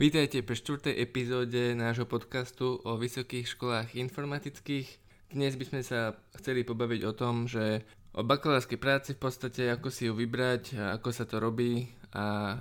[0.00, 4.88] Vítajte pri štvrtej epizóde nášho podcastu o vysokých školách informatických.
[5.28, 7.84] Dnes by sme sa chceli pobaviť o tom, že
[8.16, 12.56] o bakalárskej práci v podstate, ako si ju vybrať, ako sa to robí a,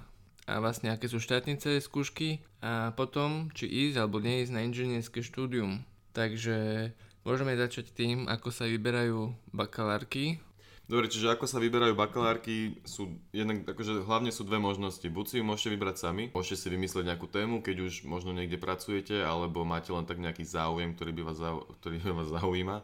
[0.52, 5.88] a vlastne aké sú štátnice skúšky a potom, či ísť alebo neísť na inžinierské štúdium.
[6.12, 6.92] Takže
[7.24, 10.44] môžeme začať tým, ako sa vyberajú bakalárky
[10.90, 15.06] Dobre, čiže ako sa vyberajú bakalárky, sú jednak, akože hlavne sú dve možnosti.
[15.06, 18.58] Buď si ju môžete vybrať sami, môžete si vymyslieť nejakú tému, keď už možno niekde
[18.58, 21.40] pracujete, alebo máte len tak nejaký záujem, ktorý by vás,
[21.78, 22.82] ktorý by vás zaujíma,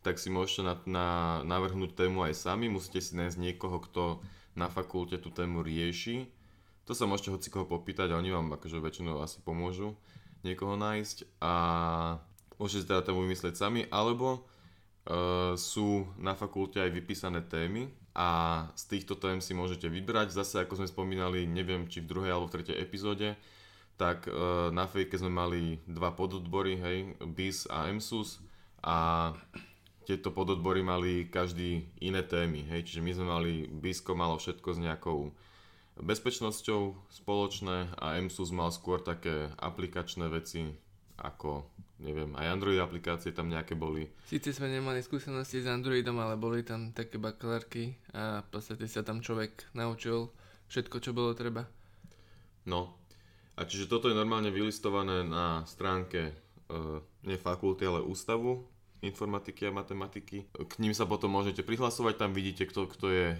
[0.00, 1.08] tak si môžete na, na,
[1.44, 2.72] navrhnúť tému aj sami.
[2.72, 4.24] Musíte si nájsť niekoho, kto
[4.56, 6.24] na fakulte tú tému rieši.
[6.88, 9.92] To sa môžete hoci koho popýtať a oni vám akože väčšinou asi pomôžu
[10.48, 11.52] niekoho nájsť a
[12.56, 14.48] môžete si teda tému vymyslieť sami, alebo
[15.54, 18.28] sú na fakulte aj vypísané témy a
[18.72, 20.32] z týchto tém si môžete vybrať.
[20.32, 23.36] Zase, ako sme spomínali, neviem, či v druhej alebo v tretej epizóde,
[24.00, 28.42] tak uh, na fejke sme mali dva pododbory, hej, BIS a MSUS
[28.82, 29.30] a
[30.04, 34.78] tieto pododbory mali každý iné témy, hej, čiže my sme mali, BISko malo všetko s
[34.82, 35.18] nejakou
[35.94, 40.74] bezpečnosťou spoločné a MSUS mal skôr také aplikačné veci
[41.18, 41.68] ako
[42.02, 44.10] neviem, aj Android aplikácie tam nejaké boli.
[44.26, 49.06] Sice sme nemali skúsenosti s Androidom, ale boli tam také bakalárky a v podstate sa
[49.06, 50.28] tam človek naučil
[50.68, 51.64] všetko, čo bolo treba.
[52.66, 52.98] No,
[53.54, 56.32] a čiže toto je normálne vylistované na stránke e,
[57.28, 58.66] nie fakulty, ale ústavu
[59.04, 60.48] informatiky a matematiky.
[60.48, 63.38] K ním sa potom môžete prihlasovať, tam vidíte, kto, kto je e,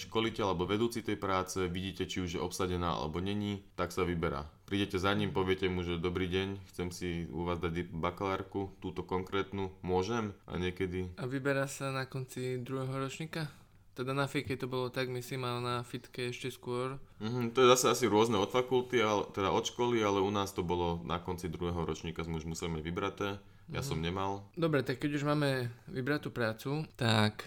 [0.00, 4.48] školiteľ alebo vedúci tej práce, vidíte, či už je obsadená alebo není, tak sa vyberá.
[4.64, 9.04] Prídete za ním, poviete mu, že dobrý deň, chcem si u vás dať bakalárku, túto
[9.04, 11.12] konkrétnu, môžem a niekedy...
[11.20, 13.52] A vyberá sa na konci druhého ročníka?
[13.94, 16.96] Teda na fike to bolo tak, myslím, ale na fitke ešte skôr.
[17.20, 20.50] Mm-hmm, to je zase asi rôzne od fakulty, ale, teda od školy, ale u nás
[20.50, 23.28] to bolo na konci druhého ročníka, sme už museli mať vybraté.
[23.68, 23.86] Ja mm.
[23.86, 24.48] som nemal.
[24.56, 27.46] Dobre, tak keď už máme vybratú prácu, tak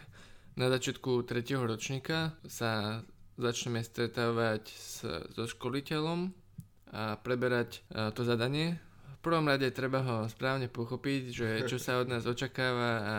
[0.54, 3.02] na začiatku tretieho ročníka sa
[3.38, 6.34] začneme stretávať s, so školiteľom
[6.94, 8.80] a preberať a, to zadanie.
[9.18, 13.18] V prvom rade treba ho správne pochopiť, že čo sa od nás očakáva a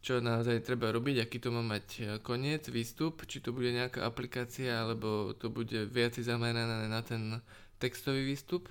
[0.00, 4.70] čo naozaj treba robiť, aký to má mať koniec, výstup, či to bude nejaká aplikácia,
[4.70, 7.42] alebo to bude viac zamerané na ten
[7.82, 8.70] textový výstup.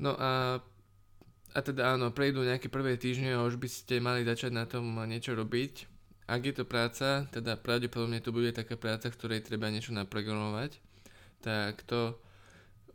[0.00, 0.62] No a
[1.56, 4.84] a teda áno, prejdú nejaké prvé týždne a už by ste mali začať na tom
[5.08, 5.88] niečo robiť.
[6.28, 10.76] Ak je to práca, teda pravdepodobne to bude taká práca, v ktorej treba niečo naprogramovať,
[11.40, 12.20] tak to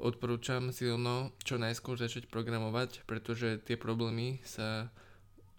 [0.02, 4.90] odporúčam silno čo najskôr začať programovať, pretože tie problémy sa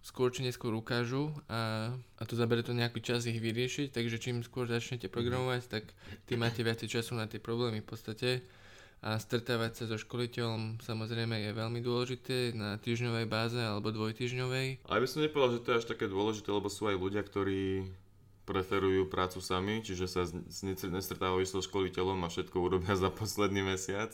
[0.05, 4.45] skôr či neskôr ukážu a, a to zabere to nejaký čas ich vyriešiť, takže čím
[4.45, 5.83] skôr začnete programovať, tak
[6.29, 8.29] tým máte viac času na tie problémy v podstate
[9.01, 14.85] a stretávať sa so školiteľom samozrejme je veľmi dôležité na týždňovej báze alebo dvojtýždňovej.
[14.85, 17.89] A by som nepovedal, že to je až také dôležité, lebo sú aj ľudia, ktorí
[18.45, 20.23] preferujú prácu sami, čiže sa
[20.89, 24.13] nestretávajú so školiteľom a všetko urobia za posledný mesiac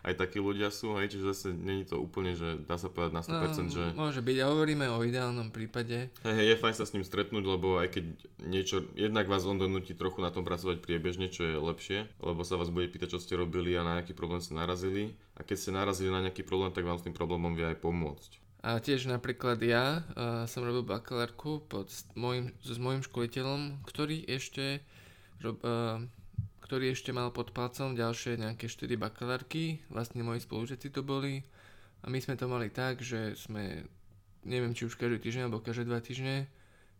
[0.00, 3.22] aj takí ľudia sú, hej, čiže zase není to úplne, že dá sa povedať na
[3.24, 3.84] 100%, no, že...
[3.92, 6.08] Môže byť, a hovoríme o ideálnom prípade.
[6.24, 8.04] Hej, hej, je fajn sa s ním stretnúť, lebo aj keď
[8.48, 12.56] niečo, jednak vás on donúti trochu na tom pracovať priebežne, čo je lepšie, lebo sa
[12.56, 15.12] vás bude pýtať, čo ste robili a na aký problém ste narazili.
[15.36, 18.39] A keď ste narazili na nejaký problém, tak vám s tým problémom vie aj pomôcť.
[18.60, 24.84] A tiež napríklad ja uh, som robil bakalárku pod môjim, s môjim školiteľom, ktorý ešte
[25.40, 26.04] rob, uh,
[26.60, 31.40] ktorý ešte mal pod palcom ďalšie nejaké 4 bakalárky, vlastne moji spolužiaci to boli.
[32.04, 33.88] A my sme to mali tak, že sme,
[34.44, 36.44] neviem či už každý týždeň alebo každé dva týždne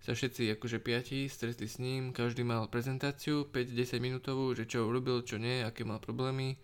[0.00, 5.20] sa všetci akože piati stretli s ním, každý mal prezentáciu 5-10 minútovú, že čo urobil,
[5.28, 6.56] čo nie, aké mal problémy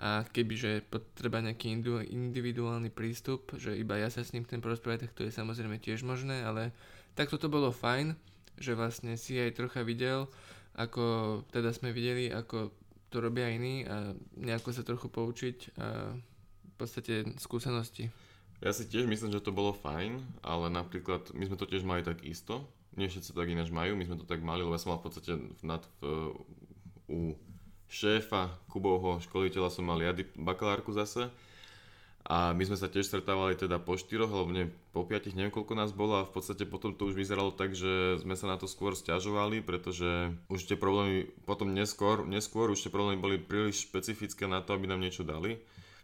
[0.00, 1.76] a kebyže potreba nejaký
[2.08, 6.00] individuálny prístup, že iba ja sa s ním chcem porozprávať, tak to je samozrejme tiež
[6.08, 6.72] možné, ale
[7.12, 8.16] takto to bolo fajn,
[8.56, 10.24] že vlastne si aj trocha videl,
[10.72, 12.72] ako teda sme videli, ako
[13.12, 18.08] to robia iní a nejako sa trochu poučiť a v podstate skúsenosti.
[18.64, 22.00] Ja si tiež myslím, že to bolo fajn, ale napríklad my sme to tiež mali
[22.00, 22.64] tak isto.
[22.96, 25.00] Nie všetci to tak ináč majú, my sme to tak mali, lebo ja som mal
[25.00, 26.32] v podstate nad, v,
[27.12, 27.36] u
[27.90, 31.28] šéfa Kubovho školiteľa som mal ja bakalárku zase
[32.30, 35.72] a my sme sa tiež stretávali teda po štyroch, alebo nie, po piatich, neviem koľko
[35.72, 38.68] nás bolo a v podstate potom to už vyzeralo tak, že sme sa na to
[38.68, 44.44] skôr stiažovali, pretože už tie problémy potom neskôr, neskôr už tie problémy boli príliš špecifické
[44.44, 45.58] na to, aby nám niečo dali.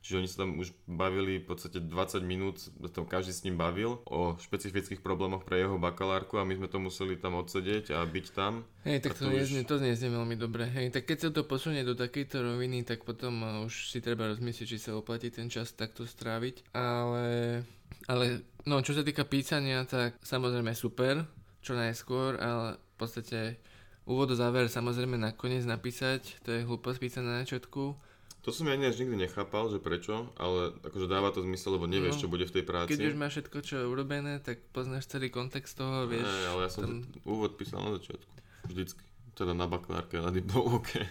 [0.06, 2.62] Čiže oni sa tam už bavili v podstate 20 minút,
[2.94, 6.78] tam každý s ním bavil o špecifických problémoch pre jeho bakalárku a my sme to
[6.78, 8.62] museli tam odsedieť a byť tam.
[8.86, 9.74] Hej, tak to, to, neznie, už...
[9.74, 10.70] to neznie veľmi dobre.
[10.70, 14.30] Hej, tak keď sa to posunie do takejto roviny, tak potom uh, už si treba
[14.30, 16.70] rozmyslieť, či sa oplatí ten čas takto stráviť.
[16.70, 17.66] Ale,
[18.06, 21.26] ale no, čo sa týka písania, tak samozrejme super,
[21.66, 23.58] čo najskôr, ale v podstate
[24.06, 28.05] úvod do záver samozrejme nakoniec napísať, to je hlúposť písať na začiatku
[28.46, 32.14] to som ja ináč nikdy nechápal, že prečo, ale akože dáva to zmysel, lebo nevieš,
[32.14, 32.94] no, čo bude v tej práci.
[32.94, 36.22] Keď už máš všetko, čo je urobené, tak poznáš celý kontext toho, vieš.
[36.22, 37.10] Ne, ale ja som tam...
[37.26, 38.32] úvod písal na začiatku.
[38.70, 39.02] Vždycky.
[39.34, 41.02] Teda na bakalárke, na diplomovke.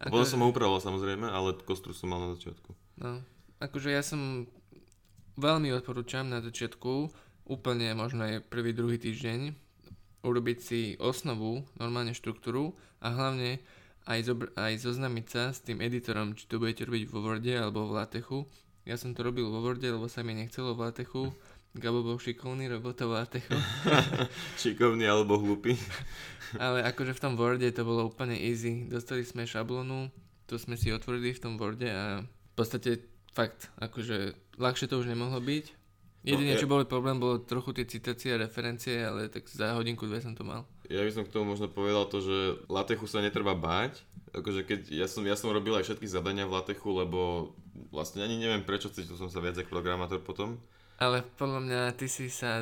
[0.00, 0.08] Ako...
[0.08, 2.72] Potom som ho upravoval samozrejme, ale kostru som mal na začiatku.
[2.96, 3.20] No,
[3.60, 4.48] akože ja som
[5.36, 7.12] veľmi odporúčam na začiatku,
[7.44, 9.52] úplne možno aj prvý, druhý týždeň,
[10.24, 12.72] urobiť si osnovu, normálne štruktúru
[13.04, 13.60] a hlavne
[14.04, 17.88] aj, zobr- aj zoznamiť sa s tým editorom, či to budete robiť vo Worde alebo
[17.88, 18.38] v Latechu.
[18.84, 21.32] Ja som to robil vo Worde, lebo sa mi nechcelo v Latechu.
[21.74, 23.56] Gabo bol šikovný, robil to v Latechu.
[24.62, 25.74] šikovný alebo hlupý.
[26.60, 28.86] Ale akože v tom Worde to bolo úplne easy.
[28.86, 30.12] Dostali sme šablónu,
[30.46, 33.02] to sme si otvorili v tom Worde a v podstate
[33.34, 35.66] fakt, akože ľahšie to už nemohlo byť.
[36.24, 40.08] Jedine, no, čo bol problém, bolo trochu tie citácie a referencie, ale tak za hodinku,
[40.08, 40.64] dve som to mal.
[40.92, 42.36] Ja by som k tomu možno povedal to, že
[42.68, 44.04] Latechu sa netreba báť.
[44.34, 47.52] Akože keď ja som, ja som robil aj všetky zadania v Latechu, lebo
[47.88, 50.60] vlastne ani neviem prečo, cítil som sa viac ako programátor potom.
[51.00, 52.60] Ale podľa mňa ty si sa...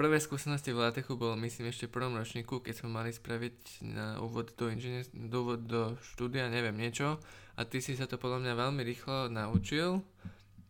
[0.00, 4.16] Prvé skúsenosti v Latechu bolo myslím ešte v prvom ročníku, keď sme mali spraviť na
[4.24, 7.20] úvod do, inžinier, do, úvod do štúdia, neviem niečo.
[7.60, 10.00] A ty si sa to podľa mňa veľmi rýchlo naučil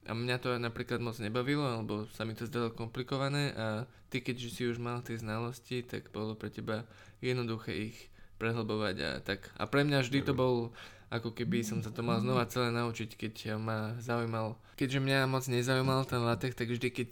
[0.08, 3.66] a mňa to napríklad moc nebavilo, alebo sa mi to zdalo komplikované a
[4.08, 6.88] ty keďže si už mal tie znalosti, tak bolo pre teba
[7.20, 7.98] jednoduché ich
[8.40, 9.52] prehlbovať a tak.
[9.60, 10.72] A pre mňa vždy to bol
[11.10, 14.54] ako keby som sa to mal znova celé naučiť, keď ma zaujímal.
[14.78, 17.10] Keďže mňa moc nezaujímal ten latex, tak vždy keď,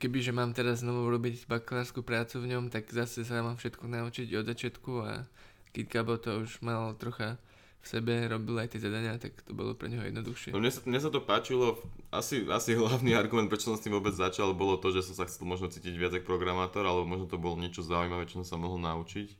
[0.00, 3.84] keby že mám teraz znovu robiť bakalárskú prácu v ňom, tak zase sa mám všetko
[3.84, 5.28] naučiť od začiatku a
[5.76, 7.36] keď Gabo to už mal trocha
[7.78, 10.50] v sebe, robil aj tie zadania, tak to bolo pre neho jednoduchšie.
[10.50, 11.78] No mne, sa, mne sa to páčilo,
[12.10, 15.24] asi, asi hlavný argument, prečo som s tým vôbec začal, bolo to, že som sa
[15.30, 18.56] chcel možno cítiť viac ako programátor, alebo možno to bolo niečo zaujímavé, čo som sa
[18.58, 19.30] mohol naučiť.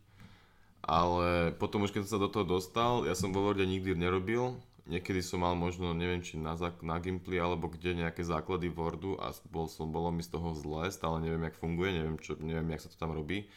[0.88, 4.55] Ale potom už keď som sa do toho dostal, ja som vo Worde nikdy nerobil,
[4.87, 9.34] niekedy som mal možno, neviem či na, na Gimply alebo kde nejaké základy Wordu a
[9.52, 12.87] bol som, bolo mi z toho zle, stále neviem, jak funguje, neviem, čo, neviem, jak
[12.87, 13.50] sa to tam robí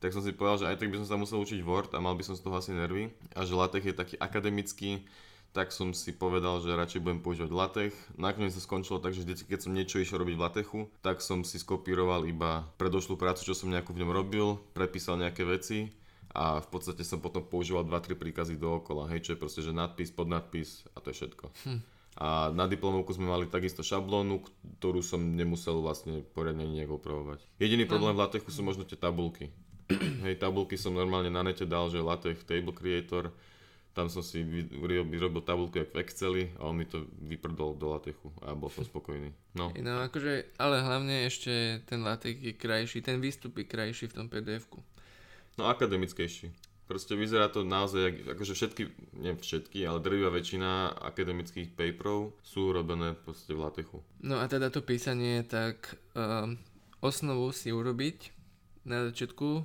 [0.00, 2.16] tak som si povedal, že aj tak by som sa musel učiť Word a mal
[2.16, 5.04] by som z toho asi nervy a že LaTeX je taký akademický,
[5.52, 7.92] tak som si povedal, že radšej budem používať LaTeX.
[8.16, 11.44] Nakoniec sa skončilo tak, že vždy, keď som niečo išiel robiť v LaTexu, tak som
[11.44, 15.92] si skopíroval iba predošlú prácu, čo som nejakú v ňom robil, prepísal nejaké veci
[16.30, 20.14] a v podstate som potom používal 2-3 príkazy dookola, hej, čo je proste, že nadpis,
[20.14, 21.44] podnadpis a to je všetko.
[21.66, 21.80] Hm.
[22.20, 24.42] A na diplomovku sme mali takisto šablónu,
[24.78, 27.42] ktorú som nemusel vlastne poriadne nejak opravovať.
[27.58, 29.50] Jediný problém v LaTexu sú možno tie tabulky
[30.26, 33.34] Hej, tabulky som normálne na nete dal, že LaTeX Table Creator,
[33.90, 34.46] tam som si
[35.10, 38.86] vyrobil tabulku jak v Exceli a on mi to vyprdol do LaTexu a bol som
[38.86, 39.34] spokojný.
[39.58, 39.74] No.
[39.74, 44.26] no akože, ale hlavne ešte ten LaTeX je krajší, ten výstup je krajší v tom
[44.30, 44.78] pdf-ku.
[45.58, 46.54] No akademickejší.
[46.86, 48.82] Proste vyzerá to naozaj, akože všetky,
[49.22, 54.02] nie všetky, ale drvivá väčšina akademických paperov sú robené proste v LaTexu.
[54.26, 56.58] No a teda to písanie, tak um,
[56.98, 58.34] osnovu si urobiť
[58.82, 59.62] na začiatku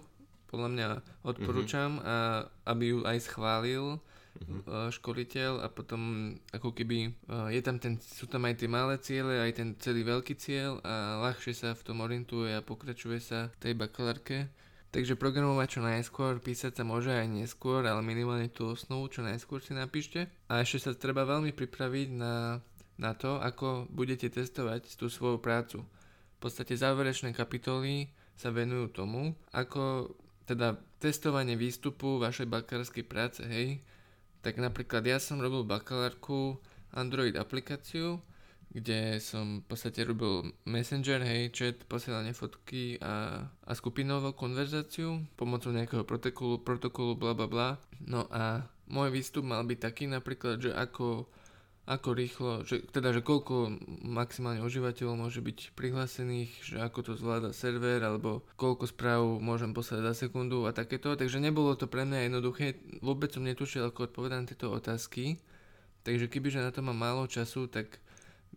[0.55, 0.87] podľa mňa
[1.27, 2.07] odporúčam, mm-hmm.
[2.07, 4.95] a, aby ju aj schválil mm-hmm.
[4.95, 7.11] školiteľ a potom ako keby
[7.51, 11.19] je tam ten, sú tam aj tie malé ciele, aj ten celý veľký cieľ a
[11.27, 14.47] ľahšie sa v tom orientuje a pokračuje sa v tej bakalárke.
[14.95, 19.59] Takže programovať čo najskôr, písať sa môže aj neskôr, ale minimálne tú osnovu čo najskôr
[19.59, 20.31] si napíšte.
[20.47, 22.63] A ešte sa treba veľmi pripraviť na,
[22.95, 25.83] na to, ako budete testovať tú svoju prácu.
[25.83, 28.07] V podstate záverečné kapitoly
[28.39, 30.15] sa venujú tomu, ako
[30.45, 33.81] teda testovanie výstupu vašej bakalárskej práce, hej,
[34.45, 36.61] tak napríklad ja som robil bakalárku
[36.93, 38.21] Android aplikáciu,
[38.75, 45.71] kde som v podstate robil messenger, hej, chat, posielanie fotky a, a skupinovú konverzáciu pomocou
[45.71, 47.69] nejakého protokolu, protokolu, bla bla bla.
[48.03, 51.25] No a môj výstup mal byť taký napríklad, že ako
[51.85, 57.53] ako rýchlo, že, teda, že koľko maximálne užívateľov môže byť prihlásených, že ako to zvláda
[57.53, 61.13] server, alebo koľko správ môžem poslať za sekundu a takéto.
[61.13, 65.37] Takže nebolo to pre mňa jednoduché, vôbec som netušil, ako odpovedať tieto otázky.
[66.01, 68.01] Takže kebyže na to mám málo času, tak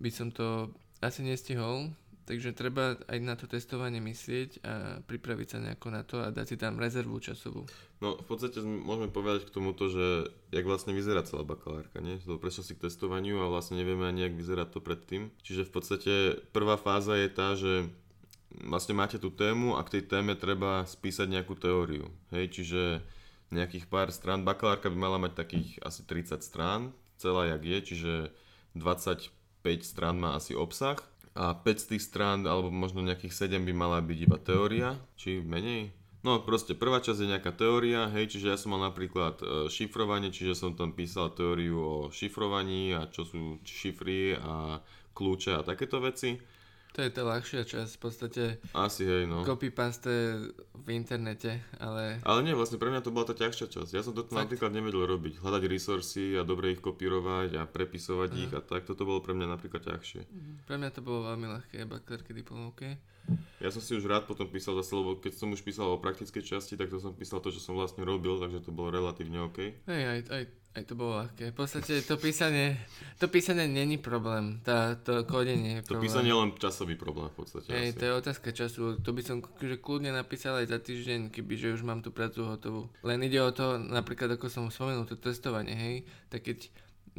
[0.00, 0.73] by som to
[1.04, 1.92] asi nestihol.
[2.28, 6.44] Takže treba aj na to testovanie myslieť a pripraviť sa nejako na to a dať
[6.44, 7.64] si tam rezervu časovú.
[8.04, 12.20] No v podstate môžeme povedať k tomuto, že jak vlastne vyzerá celá bakalárka, nie?
[12.28, 15.32] To si k testovaniu a vlastne nevieme ani, jak vyzerá to predtým.
[15.40, 16.12] Čiže v podstate
[16.52, 17.88] prvá fáza je tá, že
[18.61, 22.12] vlastne máte tú tému a k tej téme treba spísať nejakú teóriu.
[22.28, 23.00] Hej, čiže
[23.49, 24.44] nejakých pár strán.
[24.44, 28.12] Bakalárka by mala mať takých asi 30 strán, celá jak je, čiže
[28.76, 29.32] 25
[29.80, 31.00] strán má asi obsah
[31.35, 35.40] a 5 z tých strán, alebo možno nejakých 7 by mala byť iba teória, či
[35.42, 35.92] menej.
[36.26, 40.35] No proste prvá časť je nejaká teória, hej, čiže ja som mal napríklad e, šifrovanie,
[40.35, 44.82] čiže som tam písal teóriu o šifrovaní a čo sú šifry a
[45.14, 46.35] kľúče a takéto veci.
[46.97, 48.42] To je tá ľahšia časť, v podstate
[48.75, 49.47] Asi hej, no.
[49.47, 50.11] copy paste
[50.75, 52.18] v internete, ale...
[52.26, 53.90] Ale nie, vlastne pre mňa to bola tá ťažšia časť.
[53.95, 54.49] Ja som to Fakt?
[54.49, 55.38] napríklad nevedel robiť.
[55.38, 58.40] Hľadať resursy a dobre ich kopírovať a prepisovať Aha.
[58.42, 58.88] ich a tak.
[58.88, 60.21] Toto bolo pre mňa napríklad ťažšie.
[60.66, 62.99] Pre mňa to bolo veľmi ľahké, bakalárke, diplomovke.
[63.58, 66.42] Ja som si už rád potom písal zase, lebo keď som už písal o praktickej
[66.46, 69.58] časti, tak to som písal to, čo som vlastne robil, takže to bolo relatívne OK.
[69.90, 70.42] Hej, aj, aj,
[70.78, 71.50] aj to bolo ľahké.
[71.50, 72.78] V podstate to písanie,
[73.18, 76.06] to písanie není problém, tá, to kódenie je To problém.
[76.06, 77.68] písanie je len časový problém v podstate.
[77.74, 77.98] Hej, asi.
[77.98, 81.82] to je otázka času, to by som že kľudne napísal aj za týždeň, kebyže už
[81.82, 82.86] mám tú prácu hotovú.
[83.02, 85.96] Len ide o to, napríklad ako som spomenul, to testovanie, hej,
[86.30, 86.70] tak keď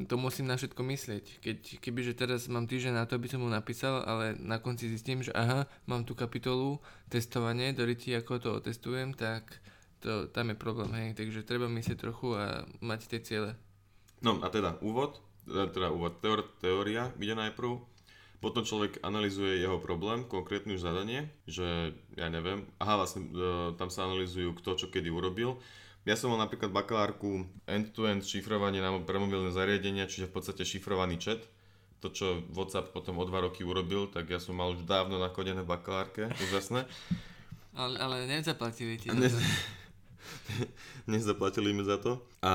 [0.06, 1.26] to musím na všetko myslieť.
[1.44, 5.26] Keď, kebyže teraz mám týždeň na to, aby som mu napísal, ale na konci zistím,
[5.26, 6.80] že aha, mám tú kapitolu,
[7.10, 9.60] testovanie, do ako to otestujem, tak
[10.00, 13.52] to, tam je problém, hej, takže treba myslieť trochu a mať tie ciele.
[14.24, 17.80] No a teda úvod, teda teda úvod, teor, teória ide najprv,
[18.40, 23.92] potom človek analizuje jeho problém, konkrétne už zadanie, že ja neviem, aha vlastne e, tam
[23.92, 25.60] sa analizujú kto čo kedy urobil.
[26.08, 31.20] Ja som mal napríklad bakalárku end-to-end šifrovanie na pre mobilné zariadenia, čiže v podstate šifrovaný
[31.20, 31.44] chat.
[32.00, 35.68] To, čo WhatsApp potom o dva roky urobil, tak ja som mal už dávno nakodené
[35.68, 36.88] v bakalárke, úžasné.
[37.76, 39.12] Ale, ale nezaplatili ti.
[39.12, 39.28] Ne-
[41.12, 42.24] Nezaplatili mi za to.
[42.40, 42.54] A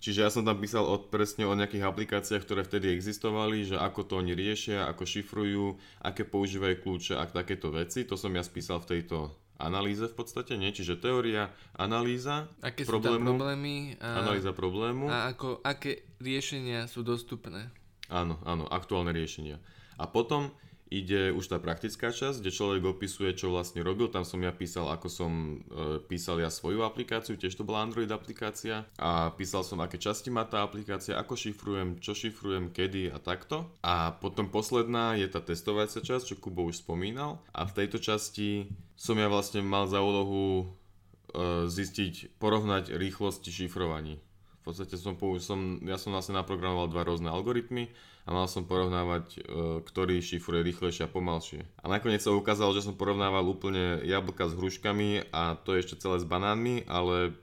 [0.00, 4.00] čiže ja som tam písal od, presne o nejakých aplikáciách, ktoré vtedy existovali, že ako
[4.08, 5.64] to oni riešia, ako šifrujú,
[6.00, 8.08] aké používajú kľúče a takéto veci.
[8.08, 10.72] To som ja spísal v tejto analýze v podstate, nie?
[10.72, 15.04] Čiže teória, analýza Aké sú tam problému, problémy a, analýza problému.
[15.08, 17.72] a ako, aké riešenia sú dostupné.
[18.12, 19.58] Áno, áno, aktuálne riešenia.
[19.96, 20.52] A potom
[20.90, 24.06] ide už tá praktická časť, kde človek opisuje, čo vlastne robil.
[24.06, 28.10] Tam som ja písal, ako som e, písal ja svoju aplikáciu, tiež to bola Android
[28.10, 28.86] aplikácia.
[28.98, 33.66] A písal som, aké časti má tá aplikácia, ako šifrujem, čo šifrujem, kedy a takto.
[33.82, 37.42] A potom posledná je tá testovacia časť, čo Kubo už spomínal.
[37.50, 44.25] A v tejto časti som ja vlastne mal za úlohu e, zistiť, porovnať rýchlosti šifrovaní.
[44.66, 47.86] V podstate som, použ- som, ja som vlastne naprogramoval dva rôzne algoritmy
[48.26, 49.40] a mal som porovnávať, e,
[49.86, 51.62] ktorý šifruje rýchlejšie a pomalšie.
[51.78, 56.18] A nakoniec sa ukázalo, že som porovnával úplne jablka s hruškami a to ešte celé
[56.18, 57.38] s banánmi, ale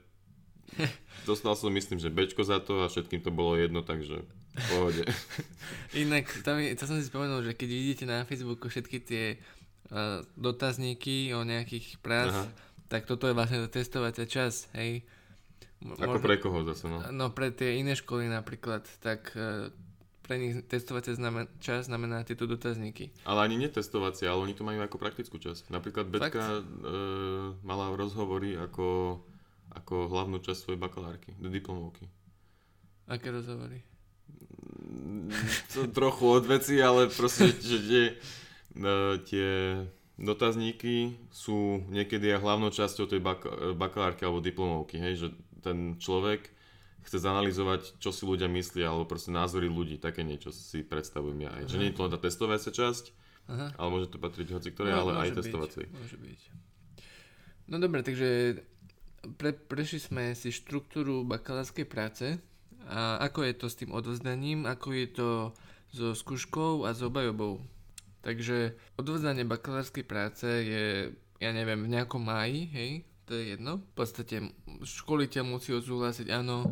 [1.30, 5.02] dostal som myslím, že Bčko za to a všetkým to bolo jedno, takže v pohode.
[6.04, 9.24] Inak, tam je, to som si spomenul, že keď vidíte na Facebooku všetky tie
[9.88, 12.44] uh, dotazníky o nejakých prác, Aha.
[12.92, 15.02] tak toto je vlastne testovacia čas, hej.
[15.84, 17.04] Ako pre koho zase, no.
[17.12, 19.68] No pre tie iné školy napríklad, tak uh,
[20.24, 23.12] pre nich testovacia znamen- čas znamená tieto dotazníky.
[23.28, 25.68] Ale ani netestovacia, ale oni to majú ako praktickú časť.
[25.68, 26.62] Napríklad Betka e,
[27.60, 29.20] mala rozhovory ako,
[29.76, 32.08] ako hlavnú časť svojej bakalárky, do diplomovky.
[33.04, 33.84] Aké rozhovory?
[35.76, 38.04] To trochu od veci, ale proste, že tie,
[38.80, 38.94] e,
[39.28, 39.48] tie
[40.16, 45.28] dotazníky sú niekedy aj hlavnou časťou tej bak- bakalárky alebo diplomovky, hej, že
[45.64, 46.52] ten človek
[47.04, 51.50] chce zanalizovať, čo si ľudia myslia, alebo proste názory ľudí, také niečo si predstavujem ja
[51.52, 51.62] aj.
[51.68, 53.04] Že nie je to len tá testovacia časť,
[53.52, 53.66] Aha.
[53.76, 55.84] ale môže to patriť hoci ktoré, No, ale aj byť, testovacej.
[55.92, 56.40] Môže byť.
[57.68, 58.60] No dobre, takže
[59.36, 62.40] pre, prešli sme si štruktúru bakalárskej práce
[62.88, 65.28] a ako je to s tým odovzdaním, ako je to
[65.92, 67.60] so skúškou a s obajobou.
[68.24, 72.90] Takže odovzdanie bakalárskej práce je, ja neviem, v nejakom máji, hej,
[73.24, 73.80] to je jedno.
[73.80, 74.36] V podstate
[74.84, 76.68] školiteľ musí odsúhlasiť, áno,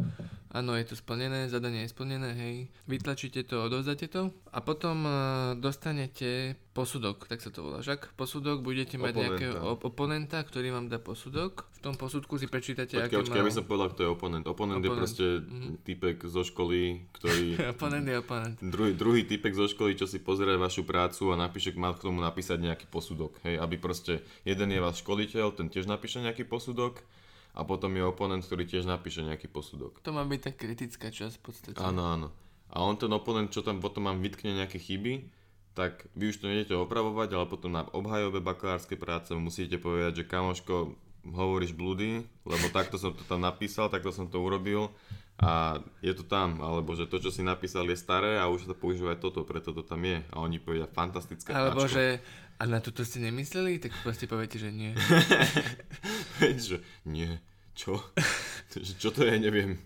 [0.53, 2.57] áno, je to splnené, zadanie je splnené, hej.
[2.85, 5.13] Vytlačíte to, odovzdáte to a potom uh,
[5.57, 8.17] dostanete posudok, tak sa to volá, však?
[8.17, 9.29] Posudok, budete mať Oponenta.
[9.29, 11.69] nejakého op- oponenta, ktorý vám dá posudok.
[11.77, 14.45] V tom posudku si prečítate, Počkaj, aké počkaj, ja by som povedal, kto je oponent.
[14.45, 15.69] Oponent, je Oponent, proste mhm.
[15.85, 17.45] typek zo školy, ktorý...
[17.77, 18.57] oponent je oponent.
[18.61, 22.21] Druhý, druhý typek zo školy, čo si pozrie vašu prácu a napíše, má k tomu
[22.21, 23.41] napísať nejaký posudok.
[23.45, 27.01] Hej, aby proste jeden je váš školiteľ, ten tiež napíše nejaký posudok
[27.53, 30.01] a potom je oponent, ktorý tiež napíše nejaký posudok.
[30.01, 31.79] To má byť tá kritická časť v podstate.
[31.81, 32.29] Áno, áno.
[32.73, 35.29] A on ten oponent, čo tam potom mám vytkne nejaké chyby,
[35.77, 40.29] tak vy už to nejdete opravovať, ale potom na obhajobe bakalárskej práce musíte povedať, že
[40.29, 40.97] kamoško,
[41.29, 44.91] hovoríš blúdy, lebo takto som to tam napísal, takto som to urobil
[45.41, 48.77] a je to tam, alebo že to, čo si napísal, je staré a už sa
[48.77, 50.21] používa toto, preto to tam je.
[50.31, 51.97] A oni povedia fantastické Alebo Ačko.
[51.99, 52.05] že
[52.61, 54.95] a na toto ste nemysleli, tak proste poviete, že nie.
[56.71, 57.43] že nie,
[57.75, 57.99] čo?
[59.03, 59.83] čo to je, neviem.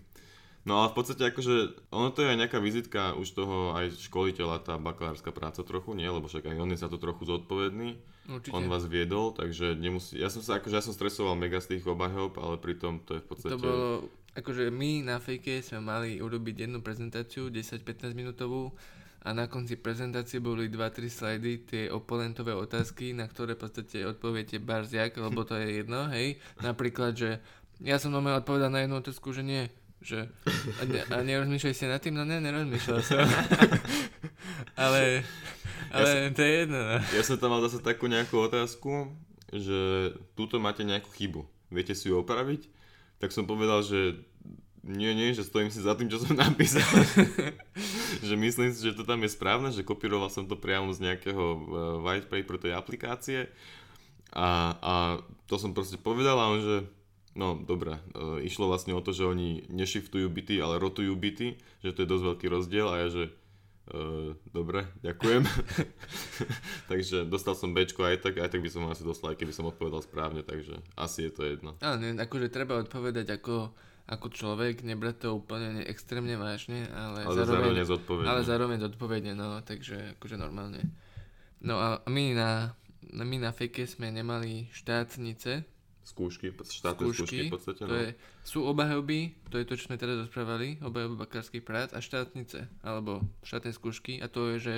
[0.67, 4.67] No a v podstate akože, ono to je aj nejaká vizitka už toho aj školiteľa,
[4.67, 6.05] tá bakalárska práca trochu, nie?
[6.05, 7.95] Lebo však aj on je za to trochu zodpovedný.
[8.27, 8.51] Určite.
[8.51, 10.19] On vás viedol, takže nemusí...
[10.19, 13.23] Ja som sa akože, ja som stresoval mega z tých obhajob, ale pritom to je
[13.23, 13.55] v podstate...
[13.55, 13.87] To bolo,
[14.37, 18.71] akože my na fejke sme mali urobiť jednu prezentáciu, 10-15 minútovú
[19.25, 24.61] a na konci prezentácie boli 2-3 slajdy, tie oponentové otázky, na ktoré v podstate odpoviete
[24.61, 26.37] barziak, lebo to je jedno, hej.
[26.61, 27.41] Napríklad, že
[27.81, 29.67] ja som normálne odpovedal na jednu otázku, že nie,
[29.99, 30.29] že
[30.79, 33.25] a, ne, a nerozmýšľaj si nad tým, no ne, nerozmýšľal som.
[34.77, 35.25] ale
[35.95, 36.79] ale ja to je jedno.
[36.79, 36.97] No.
[37.01, 39.11] Ja som tam mal zase takú nejakú otázku,
[39.49, 41.41] že túto máte nejakú chybu.
[41.73, 42.76] Viete si ju opraviť?
[43.17, 44.21] Tak som povedal, že
[44.87, 46.85] nie, nie, že stojím si za tým, čo som napísal.
[48.27, 51.43] že myslím si, že to tam je správne, že kopíroval som to priamo z nejakého
[51.43, 51.59] uh,
[51.99, 53.51] white paper tej aplikácie
[54.31, 54.93] a, a
[55.49, 56.77] to som proste povedal a on, že
[57.37, 58.01] No, dobré.
[58.17, 62.09] E, išlo vlastne o to, že oni nešiftujú byty, ale rotujú byty, že to je
[62.09, 63.31] dosť veľký rozdiel a ja, že e,
[64.51, 65.47] dobre, ďakujem.
[66.91, 69.69] takže dostal som Bčko aj tak, aj tak by som asi dostal, aj keby som
[69.71, 71.71] odpovedal správne, takže asi je to jedno.
[71.79, 73.71] Ne, akože treba odpovedať ako,
[74.11, 78.27] ako človek, nebrať to úplne extrémne vážne, ale, ale zároveň, zároveň zodpovedne.
[78.27, 80.83] Ale zároveň zodpovedne, no, takže akože normálne.
[81.63, 82.75] No a my na,
[83.15, 85.63] my na fejke sme nemali štátnice,
[86.07, 87.81] skúšky, štátne skúšky, skúšky v podstate.
[87.83, 87.99] To no.
[87.99, 88.09] je,
[88.47, 93.19] sú obahoby, to je to, čo sme teraz rozprávali, obahoby bakárskych prác a štátnice, alebo
[93.43, 94.75] štátne skúšky a to je, že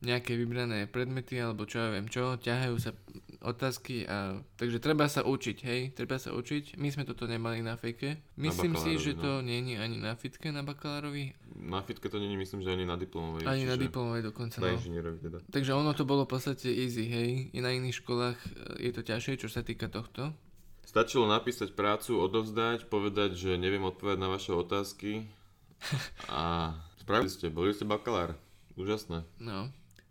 [0.00, 2.96] nejaké vybrané predmety alebo čo ja viem čo, ťahajú sa
[3.40, 6.76] otázky a takže treba sa učiť, hej, treba sa učiť.
[6.76, 8.20] My sme toto nemali na fejke.
[8.36, 9.20] Myslím si, že no.
[9.20, 11.32] to nie je ani na fitke na bakalárovi.
[11.56, 13.48] Na fitke to nie je, myslím, že ani na diplomovej.
[13.48, 14.60] Ani na diplomovej dokonca.
[14.60, 15.16] Na no.
[15.20, 15.38] teda.
[15.48, 17.30] Takže ono to bolo v podstate easy, hej.
[17.56, 18.48] I na iných školách e,
[18.88, 20.36] je to ťažšie, čo sa týka tohto.
[20.84, 25.28] Stačilo napísať prácu, odovzdať, povedať, že neviem odpovedať na vaše otázky
[26.28, 28.36] a spravili ste, boli ste bakalár.
[28.76, 29.24] Úžasné.
[29.40, 29.68] No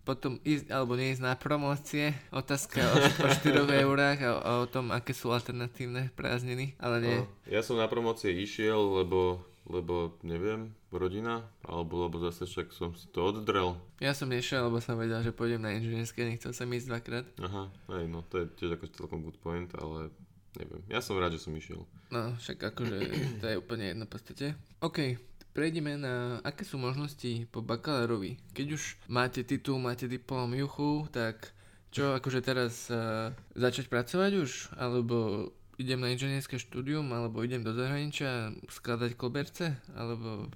[0.10, 2.18] potom ísť alebo neísť na promócie.
[2.34, 7.18] Otázka o, o 4 eurách a o, o tom, aké sú alternatívne prázdniny, ale nie.
[7.22, 12.98] No, ja som na promócie išiel, lebo lebo neviem, rodina, alebo lebo zase však som
[12.98, 13.78] si to oddrel.
[14.02, 17.26] Ja som nešiel, lebo som vedel, že pôjdem na inžinierské, nechcel som ísť dvakrát.
[17.38, 20.10] Aha, aj no, to je tiež ako celkom good point, ale
[20.58, 21.86] neviem, ja som rád, že som išiel.
[22.10, 22.98] No, však akože
[23.38, 24.46] to je úplne jedno v podstate.
[24.82, 25.22] OK,
[25.60, 28.40] prejdeme na aké sú možnosti po bakalárovi.
[28.56, 31.52] Keď už máte titul, máte diplom juchu, tak
[31.92, 34.72] čo akože teraz uh, začať pracovať už?
[34.80, 39.76] Alebo idem na inžinierské štúdium, alebo idem do zahraničia skladať koberce?
[40.00, 40.48] Alebo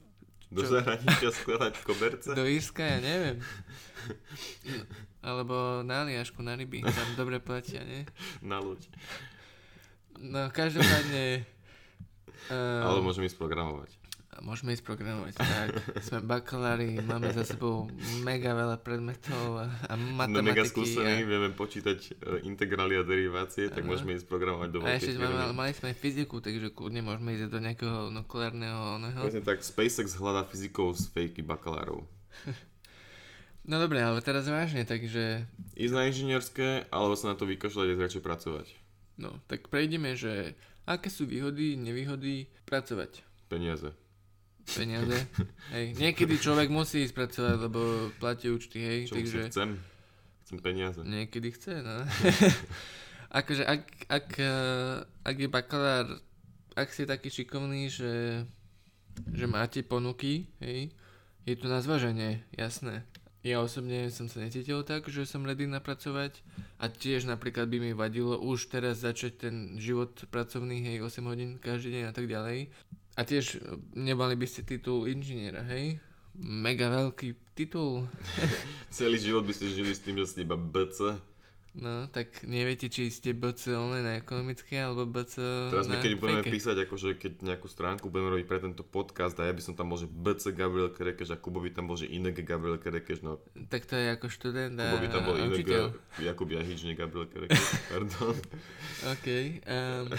[0.48, 0.72] do čo?
[0.80, 2.32] zahraničia skladať koberce?
[2.32, 3.44] Do Írska, ja neviem.
[5.20, 8.08] Alebo na Aliašku, na ryby, tam dobre platia, nie?
[8.40, 8.88] Na loď.
[10.16, 11.44] No, každopádne...
[12.48, 14.03] Uh, Ale môžem ísť programovať
[14.42, 15.34] môžeme ísť programovať.
[15.38, 15.70] Tak,
[16.02, 17.92] sme bakalári, máme za sebou
[18.26, 20.34] mega veľa predmetov a, a matematiky.
[20.34, 21.28] Sme mega skúsení, a...
[21.28, 23.94] vieme počítať uh, integrály a derivácie, tak ano.
[23.94, 27.52] môžeme ísť programovať do A ešte máme, mali sme aj fyziku, takže kľudne môžeme ísť
[27.52, 29.20] do nejakého nukleárneho oného.
[29.22, 32.06] Presne tak, SpaceX hľadá fyzikov z fejky bakalárov.
[33.70, 35.50] no dobre, ale teraz vážne, takže...
[35.78, 38.68] Ísť na inžinierské, alebo sa na to vykašľať a radšej pracovať.
[39.18, 40.58] No, tak prejdeme, že
[40.90, 43.22] aké sú výhody, nevýhody pracovať.
[43.46, 43.94] Peniaze
[44.72, 45.28] peniaze.
[45.76, 46.00] Hej.
[46.00, 47.82] Niekedy človek musí ísť pracovať, lebo
[48.18, 49.00] platí účty, hej.
[49.12, 49.40] Čo takže...
[49.52, 49.70] chcem?
[50.44, 51.00] Chcem peniaze.
[51.04, 52.04] Niekedy chce, no.
[53.40, 56.06] akože ak, ak, eh, ak je bakalár,
[56.78, 58.46] ak si taký šikovný, že,
[59.34, 60.94] že máte ponuky, hej,
[61.44, 63.04] je tu na zvaženie, jasné.
[63.44, 66.40] Ja osobne som sa necítil tak, že som ready napracovať
[66.80, 71.60] a tiež napríklad by mi vadilo už teraz začať ten život pracovný, hej, 8 hodín
[71.60, 72.72] každý deň a tak ďalej.
[73.14, 76.02] A tiež e, nemali by ste titul inžiniera, hej?
[76.34, 78.10] Mega veľký titul.
[78.90, 81.22] Celý život by ste žili s tým, že ste iba BC.
[81.74, 85.42] No, tak neviete, či ste BC len na ekonomické, alebo BC
[85.74, 89.50] Teraz my, keď budeme písať, akože keď nejakú stránku budeme robiť pre tento podcast a
[89.50, 92.06] ja by som tam bol, že BC Gabriel Kerekeš a Kubo by tam bol, že
[92.06, 93.42] inak Gabriel Kerekeš, no.
[93.74, 95.66] Tak to je ako študent a by tam bol inak
[96.22, 98.38] Jakub Jahič, nie Gabriel Kerekeš, pardon.
[99.10, 99.28] OK.
[99.66, 100.14] Um...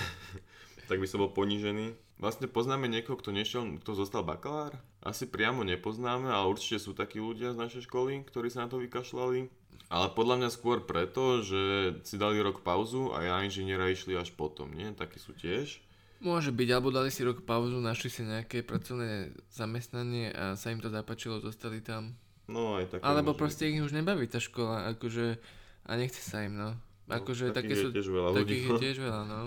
[0.90, 2.03] tak by som bol ponížený.
[2.14, 4.78] Vlastne poznáme niekoho, kto nešiel, kto zostal bakalár?
[5.02, 8.78] Asi priamo nepoznáme, ale určite sú takí ľudia z našej školy, ktorí sa na to
[8.78, 9.50] vykašľali.
[9.90, 14.32] Ale podľa mňa skôr preto, že si dali rok pauzu a ja inžiniera išli až
[14.32, 14.94] potom, nie?
[14.94, 15.82] Takí sú tiež.
[16.24, 20.80] Môže byť, alebo dali si rok pauzu, našli si nejaké pracovné zamestnanie a sa im
[20.80, 22.16] to zapáčilo, zostali tam.
[22.48, 25.36] No aj také Alebo proste ich už nebaví tá škola, akože
[25.84, 26.70] a nechce sa im, no.
[27.12, 28.80] Akože takých také je sú, tiež veľa ľudí, takých je no.
[28.80, 29.40] tiež veľa, no.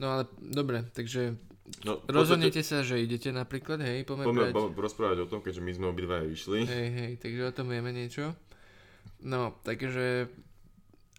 [0.00, 1.49] No ale dobre, takže byť.
[1.86, 4.74] No, rozhodnete sa, že idete napríklad, hej, poďme Poďme brať.
[4.74, 6.66] rozprávať o tom, keďže my sme obidvaja išli.
[6.66, 8.34] Hej, hej, takže o tom vieme niečo.
[9.22, 10.26] No, takže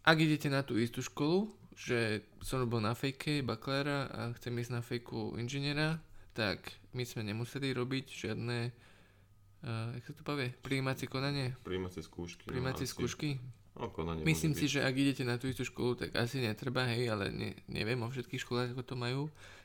[0.03, 4.71] ak idete na tú istú školu, že som bol na fejke bakalára a chcem ísť
[4.73, 5.97] na fejku inžiniera,
[6.35, 6.61] tak
[6.93, 8.57] my sme nemuseli robiť žiadne,
[9.65, 12.43] uh, jak sa to povie, prijímacie konanie, Príjmacie skúšky.
[12.45, 12.93] no, prijímacie asi.
[12.93, 13.29] skúšky.
[13.71, 17.07] No, konanie Myslím si, že ak idete na tú istú školu, tak asi netreba, hej,
[17.07, 19.21] ale ne, neviem o všetkých školách, ako to majú.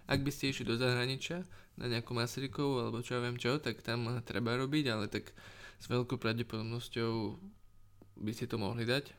[0.07, 1.43] Ak by ste išli do zahraničia,
[1.77, 5.37] na nejakú Masarykovú alebo čo ja viem čo, tak tam treba robiť, ale tak
[5.77, 7.13] s veľkou pravdepodobnosťou
[8.17, 9.13] by ste to mohli dať.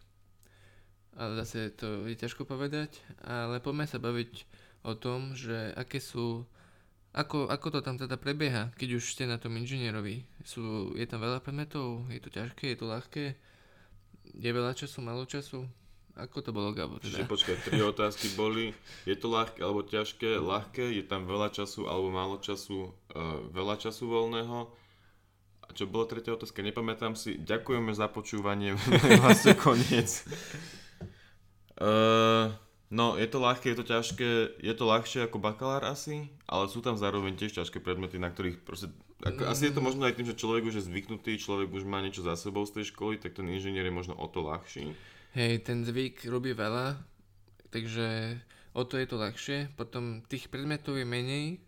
[1.17, 4.45] Ale zase to je ťažko povedať, ale poďme sa baviť
[4.85, 6.45] o tom, že aké sú,
[7.13, 10.25] ako, ako to tam teda prebieha, keď už ste na tom inžinierovi.
[10.45, 13.25] Sú, je tam veľa predmetov, je to ťažké, je to ľahké,
[14.37, 15.65] je veľa času, málo času?
[16.17, 16.97] Ako to bolo, Gabo?
[16.97, 17.29] Teda?
[17.29, 18.73] počkaj, tri otázky boli.
[19.05, 20.41] Je to ľahké alebo ťažké?
[20.41, 22.89] Ľahké, je tam veľa času alebo málo času?
[23.13, 24.65] Uh, veľa času voľného?
[25.61, 26.65] A čo bolo tretia otázka?
[26.65, 27.37] Nepamätám si.
[27.37, 28.73] Ďakujeme za počúvanie.
[29.21, 30.25] vlastne koniec.
[31.77, 32.49] Uh,
[32.89, 34.29] no, je to ľahké, je to ťažké.
[34.57, 38.65] Je to ľahšie ako bakalár asi, ale sú tam zároveň tiež ťažké predmety, na ktorých
[38.65, 38.89] proste...
[39.21, 42.01] Ako, asi je to možno aj tým, že človek už je zvyknutý, človek už má
[42.01, 44.97] niečo za sebou z tej školy, tak ten inžinier je možno o to ľahší.
[45.37, 46.97] Hej, ten zvyk robí veľa,
[47.69, 48.41] takže
[48.73, 49.69] o to je to ľahšie.
[49.77, 51.61] Potom tých predmetov je menej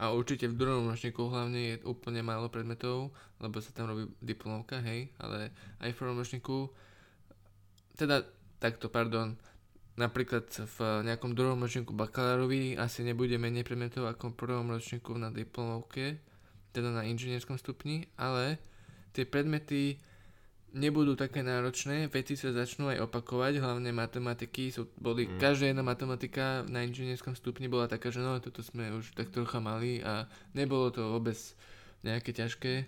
[0.00, 4.80] a určite v druhom ročníku hlavne je úplne málo predmetov, lebo sa tam robí diplomovka,
[4.80, 5.52] hej, ale
[5.84, 6.72] aj v prvom ročníku,
[8.00, 8.24] teda
[8.64, 9.36] takto, pardon,
[10.00, 15.28] napríklad v nejakom druhom ročníku bakalárovi asi nebude menej predmetov ako v prvom ročníku na
[15.28, 16.16] diplomovke,
[16.72, 18.56] teda na inžinierskom stupni, ale
[19.12, 20.00] tie predmety
[20.76, 25.40] nebudú také náročné, veci sa začnú aj opakovať, hlavne matematiky, sú, boli, Mm.
[25.40, 29.56] každá jedna matematika na inžinierskom stupni bola taká, že no, toto sme už tak trocha
[29.56, 31.36] mali a nebolo to vôbec
[32.04, 32.84] nejaké ťažké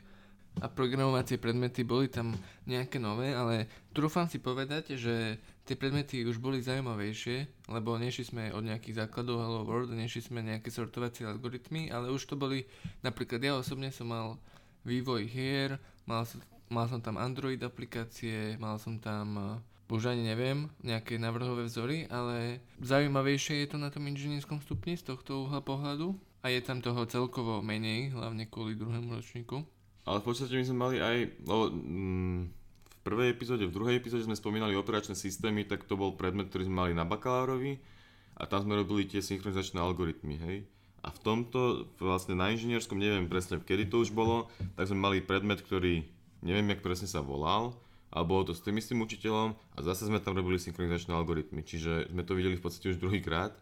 [0.59, 2.35] a programovacie predmety boli tam
[2.66, 8.44] nejaké nové, ale trúfam si povedať, že tie predmety už boli zaujímavejšie, lebo nešli sme
[8.51, 12.66] od nejakých základov Hello World, nešli sme nejaké sortovacie algoritmy, ale už to boli,
[13.07, 14.37] napríklad ja osobne som mal
[14.83, 20.29] vývoj hier, mal som, mal som tam Android aplikácie, mal som tam eh, už ani
[20.29, 25.65] neviem, nejaké návrhové vzory, ale zaujímavejšie je to na tom inžinierskom stupni z tohto uhla
[25.65, 26.13] pohľadu
[26.45, 29.65] a je tam toho celkovo menej, hlavne kvôli druhému ročníku.
[30.05, 32.41] Ale v podstate my sme mali aj, lebo mm,
[32.89, 36.69] v prvej epizóde, v druhej epizóde sme spomínali operačné systémy, tak to bol predmet, ktorý
[36.69, 37.81] sme mali na bakalárovi
[38.37, 40.59] a tam sme robili tie synchronizačné algoritmy, hej.
[41.01, 45.19] A v tomto, vlastne na inžinierskom, neviem presne kedy to už bolo, tak sme mali
[45.23, 46.05] predmet, ktorý
[46.42, 47.77] neviem, jak presne sa volal,
[48.09, 52.09] ale bolo to s tým istým učiteľom a zase sme tam robili synchronizačné algoritmy, čiže
[52.09, 53.53] sme to videli v podstate už druhýkrát.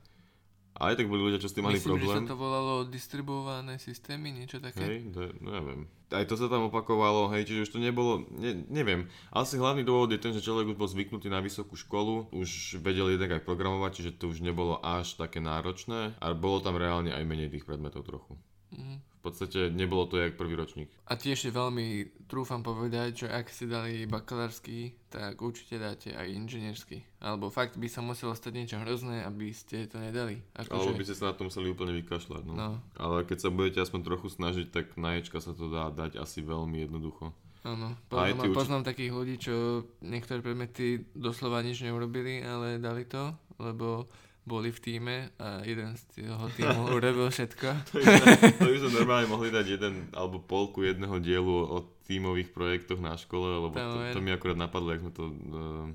[0.77, 2.21] A aj tak boli ľudia, čo s tým mali Myslím, problém.
[2.21, 4.85] že sa to volalo distribuované systémy, niečo také.
[4.85, 5.89] Hej, je, no ja viem.
[6.13, 9.09] Aj to sa tam opakovalo, hej, čiže už to nebolo, ne, neviem.
[9.33, 13.09] Asi hlavný dôvod je ten, že človek už bol zvyknutý na vysokú školu, už vedel
[13.09, 17.25] jednak aj programovať, čiže to už nebolo až také náročné a bolo tam reálne aj
[17.25, 18.37] menej tých predmetov trochu.
[18.77, 19.16] Mhm.
[19.27, 20.87] V podstate nebolo to jak prvý ročník.
[21.11, 26.31] A tiež si veľmi trúfam povedať, že ak ste dali bakalársky, tak určite dáte aj
[26.31, 27.03] inžiniersky.
[27.19, 30.39] Alebo fakt by sa muselo stať niečo hrozné, aby ste to nedali.
[30.55, 32.55] Alebo by Akože, ste sa na to museli úplne vykašľať, no.
[32.55, 32.71] no,
[33.03, 36.47] Ale keď sa budete aspoň trochu snažiť, tak na Ečka sa to dá dať asi
[36.47, 37.35] veľmi jednoducho.
[37.67, 37.99] áno.
[38.07, 44.07] Poznám, uči- poznám takých ľudí, čo niektoré predmety doslova nič neurobili, ale dali to, lebo
[44.47, 47.67] boli v týme a jeden z toho týmu urobil všetko.
[47.91, 51.83] To by, sme, to by sme normálne mohli dať jeden alebo polku jedného dielu o
[52.07, 55.25] tímových projektoch na škole, lebo to, to mi akurát napadlo, jak sme to...
[55.51, 55.91] Uh,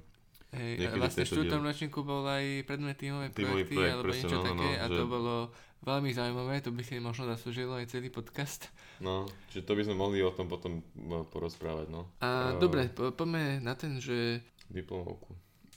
[0.51, 4.19] Hej, a vlastne v štvrtom ročníku bol aj predmet tímové Tímový projekty projekt, alebo presne,
[4.19, 5.35] niečo no, no, také no, a že- to bolo
[5.81, 8.67] veľmi zaujímavé, to by si možno zaslúžilo aj celý podcast.
[8.99, 12.11] no, čiže to by sme mohli o tom potom no, porozprávať, no.
[12.19, 15.31] A Eh, dobre, po, poďme na ten, že Diplomovku.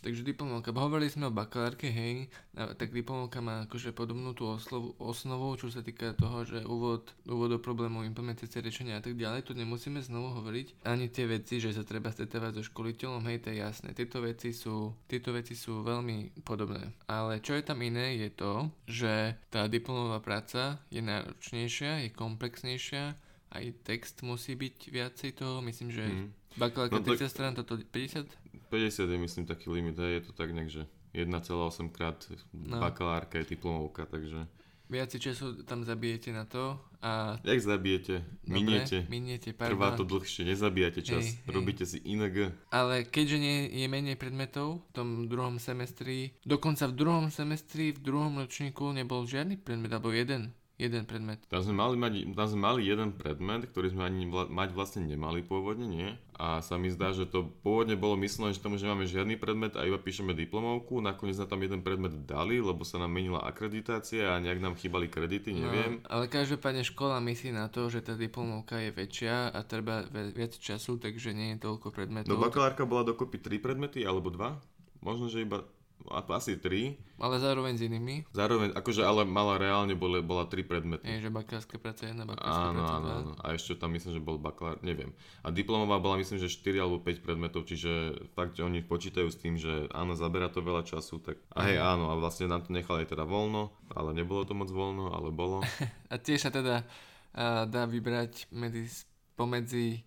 [0.04, 0.68] Takže diplomovka.
[0.76, 5.80] Hovorili sme o bakalárke, hej, tak diplomovka má akože podobnú tú oslovu, osnovu, čo sa
[5.80, 9.48] týka toho, že úvod, úvod do problémov, implementácie riešenia a tak ďalej.
[9.48, 10.84] Tu nemusíme znovu hovoriť.
[10.84, 13.96] Ani tie veci, že sa treba stretávať so školiteľom, hej, to je jasné.
[13.96, 16.92] Tieto veci sú, tieto veci sú veľmi podobné.
[17.08, 23.16] Ale čo je tam iné, je to, že tá diplomová práca je náročnejšia, je komplexnejšia,
[23.56, 28.30] aj text musí byť viacej toho, myslím, že mm Bakalárka no, 30 strán, toto 50?
[28.68, 30.82] 50 je myslím taký limit, je to tak nejak, že
[31.14, 32.80] 1,8 krát no.
[32.80, 34.46] bakalárka je diplomovka, takže...
[34.84, 37.40] Viac času tam zabijete na to a...
[37.44, 38.20] Jak zabijete?
[38.44, 39.06] Dobre, miniete.
[39.08, 39.80] Miniete, pardon.
[39.80, 41.90] Trvá to dlhšie, nezabijate čas, hej, robíte hej.
[41.96, 42.52] si inak.
[42.68, 48.00] Ale keďže nie je menej predmetov v tom druhom semestri, dokonca v druhom semestri, v
[48.04, 51.38] druhom ročníku nebol žiadny predmet, alebo jeden jeden predmet.
[51.46, 55.06] Tam sme mali, mať, tam sme mali jeden predmet, ktorý sme ani vla, mať vlastne
[55.06, 56.10] nemali pôvodne, nie?
[56.34, 59.78] A sa mi zdá, že to pôvodne bolo myslené, že tam už nemáme žiadny predmet
[59.78, 60.98] a iba píšeme diplomovku.
[60.98, 65.06] Nakoniec sme tam jeden predmet dali, lebo sa nám menila akreditácia a nejak nám chýbali
[65.06, 66.02] kredity, no, neviem.
[66.02, 70.58] No, ale každopádne škola myslí na to, že tá diplomovka je väčšia a treba viac
[70.58, 72.34] času, takže nie je toľko predmetov.
[72.34, 74.74] No bakalárka bola dokopy 3 predmety alebo 2?
[75.06, 75.62] Možno, že iba
[76.10, 77.00] asi tri.
[77.16, 78.26] Ale zároveň s inými.
[78.34, 81.06] Zároveň, akože ale mala reálne bola, bola tri predmety.
[81.06, 83.32] Je, že bakalárska práca jedna, bakalárska áno, práca áno, áno.
[83.40, 85.14] A ešte tam myslím, že bol bakalár, neviem.
[85.40, 89.38] A diplomová bola myslím, že 4 alebo 5 predmetov, čiže fakt, že oni počítajú s
[89.40, 92.74] tým, že áno, zabera to veľa času, tak a hej, áno, a vlastne nám to
[92.74, 95.62] nechali teda voľno, ale nebolo to moc voľno, ale bolo.
[96.12, 98.90] a tiež sa teda uh, dá vybrať medzi,
[99.38, 100.04] pomedzi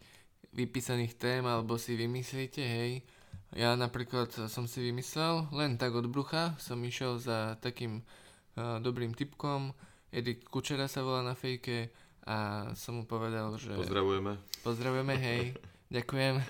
[0.51, 3.05] vypísaných tém, alebo si vymyslíte, hej,
[3.55, 8.03] ja napríklad som si vymyslel, len tak od brucha som išiel za takým
[8.59, 9.71] uh, dobrým typkom,
[10.11, 11.91] Edik Kučera sa volá na fejke
[12.27, 13.71] a som mu povedal, že...
[13.75, 14.35] Pozdravujeme.
[14.63, 15.41] Pozdravujeme, hej,
[15.95, 16.43] ďakujem.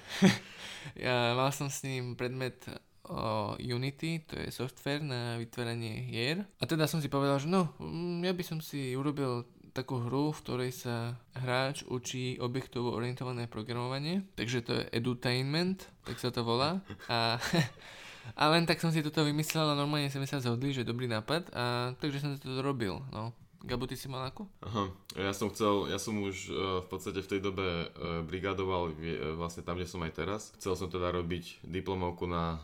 [1.06, 2.66] ja mal som s ním predmet
[3.08, 6.44] o Unity, to je software na vytváranie hier.
[6.60, 9.48] A teda som si povedal, že no, mm, ja by som si urobil
[9.78, 16.18] takú hru, v ktorej sa hráč učí objektovo orientované programovanie, takže to je edutainment, tak
[16.18, 16.82] sa to volá.
[17.06, 17.38] A,
[18.42, 21.06] a len tak som si toto vymyslel a normálne sme sa zhodli, že je dobrý
[21.06, 23.06] nápad a takže som to robil.
[23.14, 23.38] No.
[23.66, 24.46] Gabo, ty si mal ako?
[24.62, 28.94] Aha, ja som chcel, ja som už uh, v podstate v tej dobe uh, brigadoval
[28.94, 30.42] uh, vlastne tam, kde som aj teraz.
[30.62, 32.62] Chcel som teda robiť diplomovku na,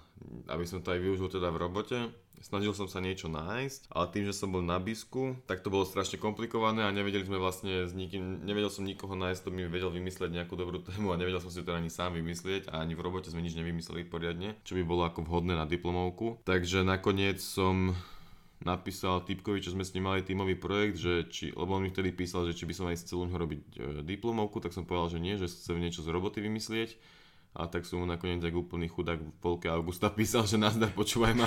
[0.48, 1.98] aby som to aj využil teda v robote
[2.44, 5.88] snažil som sa niečo nájsť, ale tým, že som bol na bisku, tak to bolo
[5.88, 9.90] strašne komplikované a nevedeli sme vlastne s nikým, nevedel som nikoho nájsť, kto mi vedel
[9.90, 13.02] vymyslieť nejakú dobrú tému a nevedel som si to ani sám vymyslieť a ani v
[13.02, 16.44] robote sme nič nevymysleli poriadne, čo by bolo ako vhodné na diplomovku.
[16.44, 17.96] Takže nakoniec som
[18.62, 22.14] napísal typkovi, čo sme s ním mali tímový projekt, že či, lebo on mi vtedy
[22.14, 25.36] písal, že či by som aj chcel robiť e, diplomovku, tak som povedal, že nie,
[25.36, 26.96] že chcem niečo z roboty vymyslieť.
[27.54, 31.34] A tak som mu nakoniec ako úplný chudák v polke augusta písal, že nazdar, počúvaj
[31.38, 31.46] ma,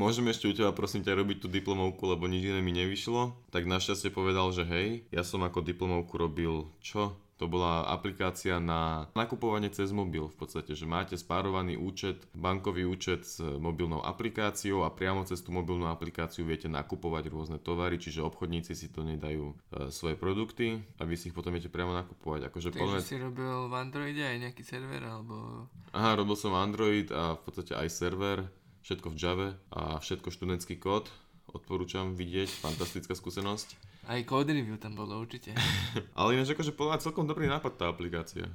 [0.00, 3.68] môžem ešte u teba prosím ťa robiť tú diplomovku, lebo nič iné mi nevyšlo, tak
[3.70, 7.14] našťastie povedal, že hej, ja som ako diplomovku robil čo?
[7.38, 13.22] To bola aplikácia na nakupovanie cez mobil v podstate, že máte spárovaný účet, bankový účet
[13.22, 18.74] s mobilnou aplikáciou a priamo cez tú mobilnú aplikáciu viete nakupovať rôzne tovary, čiže obchodníci
[18.74, 22.50] si to nedajú e, svoje produkty a vy si ich potom viete priamo nakupovať.
[22.50, 23.06] Akože Takže podľa...
[23.06, 25.70] si robil v Androide aj nejaký server alebo...
[25.94, 28.50] Aha, robil som Android a v podstate aj server
[28.82, 31.06] všetko v Java a všetko študentský kód.
[31.54, 33.87] Odporúčam vidieť, fantastická skúsenosť.
[34.08, 35.52] Aj code review tam bolo určite.
[36.18, 38.48] Ale ináč akože podľa celkom dobrý nápad tá aplikácia.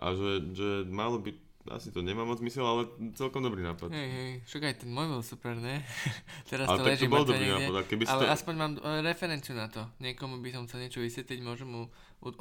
[0.00, 2.84] A že, že malo byť asi to nemá moc zmysel, ale
[3.16, 3.88] celkom dobrý nápad.
[3.88, 5.80] Hej, hej, však aj ten môj bol super, ne?
[6.52, 8.32] Teraz ale to leží to bol dobrý niekde, nápad, keby ale to...
[8.36, 9.80] aspoň mám e, referenciu na to.
[9.96, 11.88] Niekomu by som chcel niečo vysvetliť, môžem mu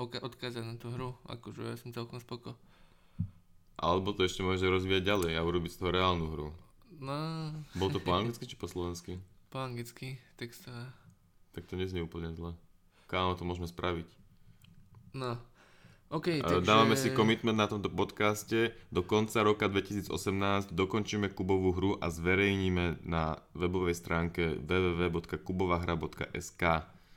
[0.04, 2.60] odkázať na tú hru, akože ja som celkom spoko.
[3.80, 6.47] Alebo to ešte môže rozvíjať ďalej a urobiť z toho reálnu hru.
[6.99, 7.15] No.
[7.80, 9.23] Bol to po anglicky či po slovensky?
[9.47, 10.91] Po anglicky, textová.
[11.53, 12.57] Tak to neznie úplne zle.
[13.05, 14.09] Kámo, to môžeme spraviť.
[15.13, 15.37] No.
[16.13, 16.61] OK, takže...
[16.61, 18.77] Dávame si commitment na tomto podcaste.
[18.93, 20.13] Do konca roka 2018
[20.69, 26.63] dokončíme Kubovú hru a zverejníme na webovej stránke www.kubovahra.sk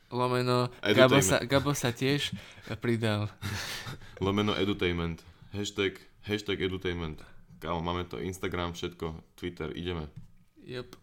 [0.07, 2.33] Lomeno, Gabo sa, Gabo sa tiež
[2.81, 3.29] pridal.
[4.25, 5.21] Lomeno edutainment.
[5.53, 7.21] Hashtag, hashtag edutainment.
[7.61, 10.09] Kámo, máme to Instagram, všetko, Twitter, ideme.
[10.65, 10.97] Yep.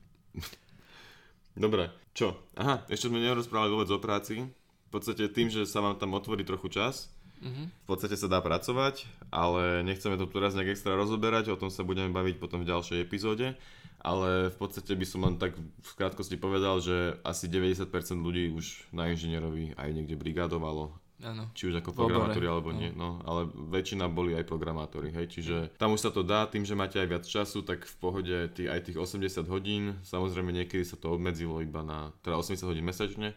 [1.54, 2.38] Dobre, čo?
[2.54, 4.46] Aha, ešte sme nerozprávali vôbec o práci.
[4.46, 7.10] V podstate tým, že sa vám tam otvorí trochu čas,
[7.42, 7.66] mm-hmm.
[7.66, 11.82] v podstate sa dá pracovať, ale nechceme to teraz nejak extra rozoberať, o tom sa
[11.82, 13.58] budeme baviť potom v ďalšej epizóde.
[14.04, 17.88] Ale v podstate by som len tak v krátkosti povedal, že asi 90%
[18.20, 20.92] ľudí už na inžinierovi aj niekde brigádovalo
[21.24, 21.48] Áno.
[21.56, 22.78] či už ako programátori alebo no.
[22.78, 26.68] nie, no, ale väčšina boli aj programátori, hej, čiže tam už sa to dá, tým,
[26.68, 30.84] že máte aj viac času, tak v pohode tý, aj tých 80 hodín, samozrejme niekedy
[30.84, 33.32] sa to obmedzilo iba na, teda 80 hodín mesačne,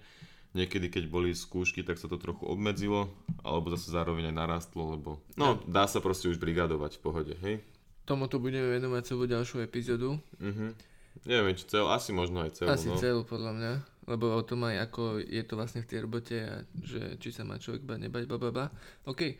[0.56, 3.12] niekedy keď boli skúšky, tak sa to trochu obmedzilo,
[3.46, 7.62] alebo zase zároveň aj narastlo, lebo, no, dá sa proste už brigadovať v pohode, hej.
[8.06, 10.18] Tomuto budeme venovať celú ďalšiu epizódu.
[10.38, 10.96] Mhm.
[11.24, 13.00] Neviem, či cel, asi možno aj celú, Asi no.
[13.00, 13.72] celú podľa mňa.
[14.06, 17.42] Lebo o tom aj ako je to vlastne v tej robote a že či sa
[17.42, 18.70] má človek bať, nebať, bababa.
[19.02, 19.34] OK.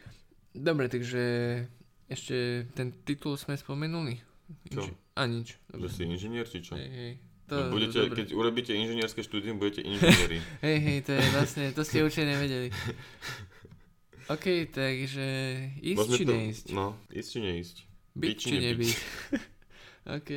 [0.51, 1.23] Dobre, takže
[2.11, 4.19] ešte ten titul sme spomenuli.
[4.71, 4.91] Čo?
[5.15, 5.59] A nič.
[5.71, 6.75] Že si inžinier, či čo?
[6.75, 7.13] Hej, hej.
[7.47, 8.27] To, budete, dobre.
[8.27, 10.43] keď urobíte inžinierské štúdium, budete inžinieri.
[10.67, 12.75] Hej, hej, to je vlastne, to ste určite nevedeli.
[14.35, 15.27] OK, takže
[15.79, 16.67] ísť Môžeme či to- neísť?
[16.75, 17.77] No, ísť či neísť.
[18.19, 18.67] Byť byť či či nebyť.
[18.67, 18.95] nebyť?
[20.19, 20.31] OK,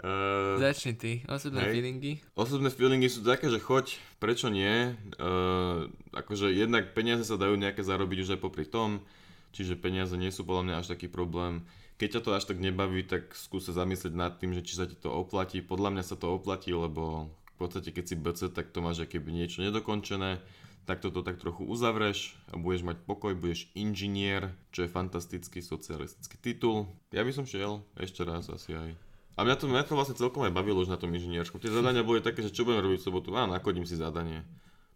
[0.00, 1.12] Uh, začni ty.
[1.28, 1.72] Osobné hej.
[1.76, 2.12] feelingy.
[2.32, 4.96] Osobné feelingy sú také, že choď, prečo nie?
[5.20, 9.04] Uh, akože jednak peniaze sa dajú nejaké zarobiť už aj popri tom,
[9.52, 11.66] čiže peniaze nie sú podľa mňa až taký problém.
[12.00, 14.88] Keď ťa to až tak nebaví, tak skús sa zamyslieť nad tým, že či sa
[14.88, 15.62] ti to oplatí.
[15.62, 19.22] Podľa mňa sa to oplatí, lebo v podstate keď si BC, tak to máš aké
[19.22, 20.42] niečo nedokončené,
[20.82, 26.42] tak toto tak trochu uzavreš a budeš mať pokoj, budeš inžinier, čo je fantastický socialistický
[26.42, 26.90] titul.
[27.14, 29.11] Ja by som šiel ešte raz asi aj.
[29.32, 31.56] A mňa to, mňa to vlastne celkom aj bavilo už na tom inžinierskom.
[31.56, 33.32] Tie zadania boli také, že čo budem robiť v sobotu?
[33.32, 34.44] Á, nakodím si zadanie.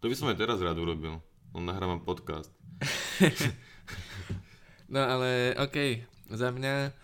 [0.01, 1.17] To by som aj teraz rád urobil.
[1.57, 2.53] On nahrávam podcast.
[4.87, 6.95] No ale OK, za mňa,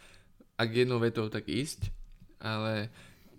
[0.55, 1.91] ak jednou vetou, tak ísť,
[2.39, 2.87] ale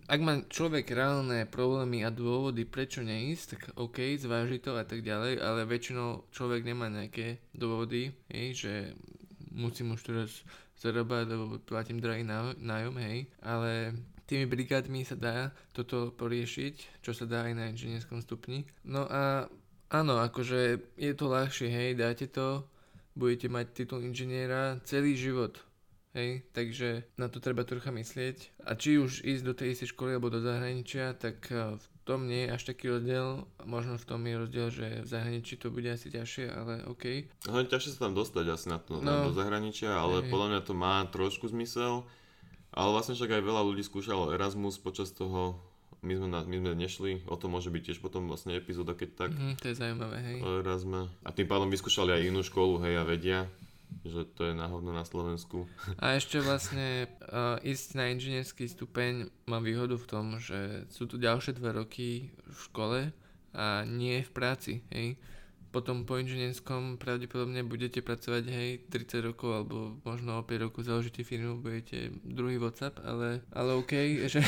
[0.05, 5.01] ak má človek reálne problémy a dôvody, prečo neísť, tak OK, zváži to a tak
[5.01, 8.73] ďalej, ale väčšinou človek nemá nejaké dôvody, hej, že
[9.49, 10.31] musím už teraz
[10.79, 15.37] zarábať, lebo platím drahý ná- nájom, hej, ale tými brigádmi sa dá
[15.77, 18.65] toto poriešiť, čo sa dá aj na inžinierskom stupni.
[18.85, 19.47] No a
[19.93, 22.65] áno, akože je to ľahšie, hej, dáte to,
[23.15, 25.61] budete mať titul inžiniera celý život.
[26.15, 28.63] Hej, takže na to treba trocha myslieť.
[28.63, 32.21] A či už ísť do tej istej školy alebo do zahraničia, tak eh, v tom
[32.25, 33.27] nie je až taký rozdiel.
[33.63, 37.05] Možno v tom je rozdiel, že v zahraničí to bude asi ťažšie, ale OK.
[37.43, 39.27] Hlavne ťažšie sa tam dostať asi na to, No.
[39.27, 40.29] do zahraničia, ale Hej.
[40.29, 42.05] podľa mňa to má trošku zmysel.
[42.71, 45.57] Ale vlastne však aj veľa ľudí skúšalo Erasmus počas toho.
[46.01, 49.09] My sme, na, my sme nešli, o tom môže byť tiež potom vlastne epizóda, keď
[49.17, 49.31] tak.
[49.33, 50.39] Mhm, to je zaujímavé, hej.
[50.39, 51.09] o Erasme.
[51.21, 53.49] A tým pádom vyskúšali aj inú školu, hej, a vedia,
[54.03, 55.71] že to je náhodno na Slovensku.
[56.03, 61.21] A ešte vlastne uh, ísť na inžinierský stupeň má výhodu v tom, že sú tu
[61.21, 63.01] ďalšie dva roky v škole
[63.55, 65.15] a nie v práci, hej.
[65.71, 71.27] Potom po inžinierskom pravdepodobne budete pracovať, hej, 30 rokov alebo možno o 5 rokov založíte
[71.27, 73.95] firmu, budete druhý WhatsApp, ale, ale OK,
[74.33, 74.43] že,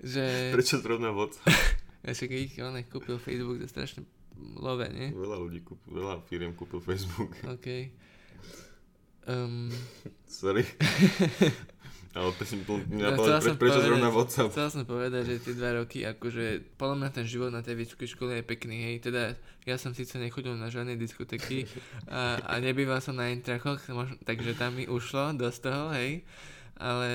[0.00, 1.36] že Prečo zrovna vod?
[2.12, 4.04] však ich on kúpil Facebook za strašne
[4.36, 5.12] love, nie?
[5.16, 7.32] Veľa ľudí, kúp, veľa firiem kúpil Facebook.
[7.48, 7.88] OK.
[9.26, 9.72] Um,
[10.28, 10.64] Sorry.
[12.14, 14.50] Ale to, mňa chcel pre, prečo povedať- zrovna WhatsApp?
[14.54, 18.06] Chcel som povedať, že tie dva roky, akože podľa mňa ten život na tej vysokej
[18.14, 19.34] škole je pekný, hej, teda
[19.66, 21.66] ja som síce nechodil na žiadne diskotéky
[22.06, 23.82] a, a nebýval som na intrachoch,
[24.22, 26.22] takže tam mi ušlo dosť toho, hej,
[26.78, 27.08] ale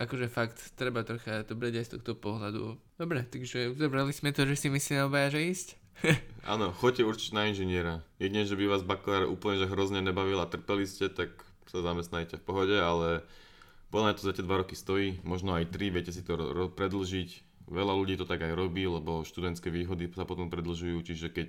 [0.00, 2.80] akože fakt, treba trocha to brať aj z tohto pohľadu.
[2.96, 5.68] Dobre, takže uzabrali sme to, že si myslíme obaja, že ísť?
[6.48, 8.00] Áno, choďte určite na inžiniera.
[8.16, 11.34] Jedine, že by vás bakalár úplne že hrozne nebavil a trpeli ste, tak
[11.68, 13.22] sa zamestnajte v pohode, ale
[13.88, 16.72] podľa mňa to za tie dva roky stojí, možno aj tri, viete si to ro-
[16.72, 17.30] predlžiť.
[17.68, 21.48] Veľa ľudí to tak aj robí, lebo študentské výhody sa potom predlžujú, čiže keď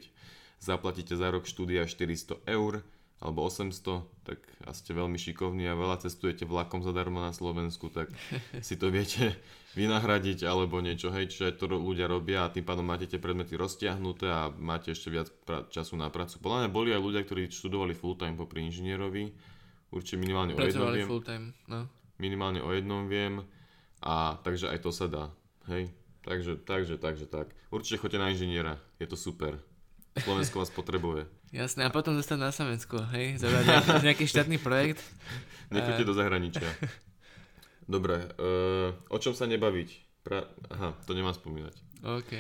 [0.60, 2.84] zaplatíte za rok štúdia 400 eur
[3.20, 8.08] alebo 800, tak a ste veľmi šikovní a veľa cestujete vlakom zadarmo na Slovensku, tak
[8.68, 9.36] si to viete
[9.76, 14.28] vynahradiť alebo niečo, hej, čiže to ľudia robia a tým pádom máte tie predmety roztiahnuté
[14.32, 16.40] a máte ešte viac pra- času na prácu.
[16.40, 19.36] Podľa mňa boli aj ľudia, ktorí študovali full time popri inžinierovi,
[19.90, 21.90] určite minimálne o jednom Pracovali viem, full time, no.
[22.22, 23.42] minimálne o jednom viem
[24.00, 25.34] a takže aj to sa dá,
[25.70, 25.92] hej.
[26.20, 27.50] Takže, takže, takže, tak.
[27.72, 29.58] Určite choďte na inžiniera, je to super.
[30.20, 31.26] Slovensko vás potrebuje.
[31.56, 35.02] Jasné, a potom zostať na Slovensku, hej, zabrať nejaký, nejaký štátny projekt.
[35.74, 36.70] Nechoďte do zahraničia.
[37.90, 40.22] Dobre, uh, o čom sa nebaviť?
[40.22, 40.46] Pra...
[40.70, 41.74] Aha, to nemám spomínať.
[42.06, 42.32] OK.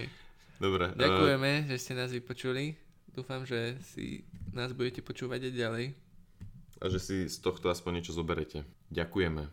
[0.61, 0.93] Dobre.
[0.93, 2.77] eh, Ďakujeme, že ste nás vypočuli.
[3.09, 5.85] Dúfam, že si nás budete počúvať aj ďalej.
[6.79, 8.63] A že si z tohto aspoň niečo zoberete.
[8.89, 9.51] Ďakujeme.